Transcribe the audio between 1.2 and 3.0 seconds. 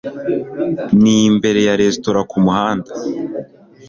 imbere ya resitora kumuhanda